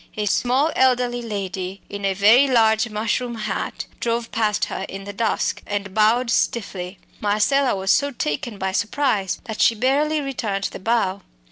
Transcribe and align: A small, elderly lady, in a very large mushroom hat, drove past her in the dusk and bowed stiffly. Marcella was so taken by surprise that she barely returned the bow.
A 0.17 0.25
small, 0.25 0.71
elderly 0.75 1.21
lady, 1.21 1.79
in 1.87 2.05
a 2.05 2.15
very 2.15 2.47
large 2.47 2.89
mushroom 2.89 3.35
hat, 3.35 3.85
drove 3.99 4.31
past 4.31 4.65
her 4.65 4.83
in 4.89 5.03
the 5.03 5.13
dusk 5.13 5.61
and 5.67 5.93
bowed 5.93 6.31
stiffly. 6.31 6.97
Marcella 7.19 7.75
was 7.75 7.91
so 7.91 8.09
taken 8.09 8.57
by 8.57 8.71
surprise 8.71 9.39
that 9.43 9.61
she 9.61 9.75
barely 9.75 10.19
returned 10.19 10.69
the 10.71 10.79
bow. 10.79 11.21